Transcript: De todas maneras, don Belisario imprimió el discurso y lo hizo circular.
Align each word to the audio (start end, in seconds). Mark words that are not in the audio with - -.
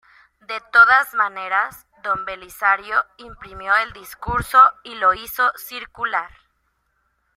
De 0.39 0.59
todas 0.73 1.13
maneras, 1.13 1.85
don 2.01 2.25
Belisario 2.25 3.05
imprimió 3.17 3.71
el 3.83 3.93
discurso 3.93 4.57
y 4.83 4.95
lo 4.95 5.13
hizo 5.13 5.51
circular. 5.55 6.31